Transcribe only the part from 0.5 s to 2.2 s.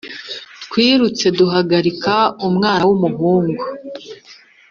Twirutse duhagarika